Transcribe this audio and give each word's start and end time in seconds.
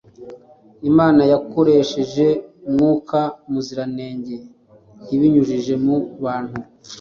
Imana 0.89 1.21
yakoresheje 1.31 2.27
Mwuka 2.71 3.19
Muziranenge 3.51 4.37
ibinyujije 5.15 5.73
mu 5.85 5.97
bantu 6.23 6.57